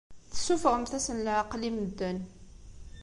Tessuffɣemt-asen 0.31 1.23
leɛqel 1.25 1.61
i 1.69 1.71
medden. 1.75 2.19